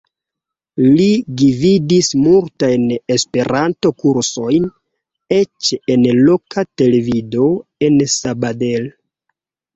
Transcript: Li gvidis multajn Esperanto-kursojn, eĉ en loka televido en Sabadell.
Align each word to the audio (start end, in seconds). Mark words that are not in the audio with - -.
Li 0.83 1.03
gvidis 1.41 2.09
multajn 2.21 2.87
Esperanto-kursojn, 3.17 4.65
eĉ 5.37 5.71
en 5.97 6.09
loka 6.31 6.67
televido 6.83 7.47
en 7.91 8.03
Sabadell. 8.17 8.91